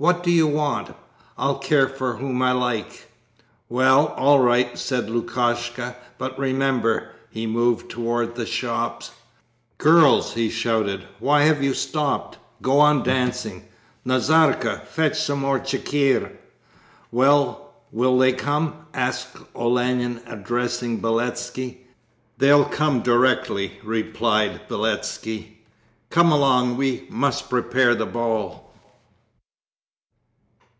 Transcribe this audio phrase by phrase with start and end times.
[0.00, 0.94] What do you want?
[1.36, 3.10] I'll care for whom I like!'
[3.68, 9.02] 'Well, all right...' said Lukashka, 'but remember!' He moved towards the shop.
[9.76, 12.38] 'Girls!' he shouted, 'why have you stopped?
[12.62, 13.64] Go on dancing.
[14.04, 16.30] Nazarka, fetch some more chikhir.'
[17.10, 21.88] 'Well, will they come?' asked Olenin, addressing Beletski.
[22.36, 25.58] 'They'll come directly,' replied Beletski.
[26.08, 28.64] 'Come along, we must prepare the ball.'